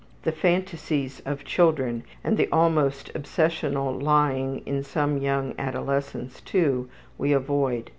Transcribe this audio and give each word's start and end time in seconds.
The 0.23 0.31
fantasies 0.31 1.21
of 1.27 1.43
children, 1.45 2.03
and 2.23 2.35
the 2.35 2.49
almost 2.51 3.13
obsessional 3.13 4.01
lying 4.01 4.63
in 4.65 4.81
some 4.81 5.19
young 5.19 5.53
adolescents, 5.59 6.41
too, 6.41 6.89
we 7.19 7.33
avoid. 7.33 7.87